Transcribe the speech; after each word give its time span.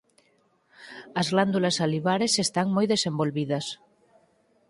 As 1.19 1.27
glándulas 1.33 1.75
salivares 1.81 2.33
están 2.45 2.67
moi 2.75 2.85
desenvolvidas. 2.93 3.65